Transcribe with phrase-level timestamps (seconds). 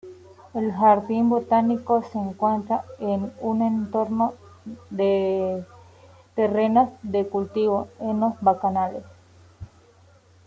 [0.55, 4.33] El jardín botánico se encuentra en un entorno
[4.89, 5.63] de
[6.33, 9.03] terrenos de cultivo en bancales.